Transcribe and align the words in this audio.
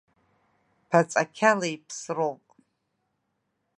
Ԥаҵақьала 0.89 1.67
иԥсроуп. 1.73 2.45